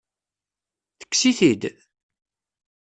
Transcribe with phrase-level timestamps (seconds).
[0.99, 1.63] Tekkes-it-id?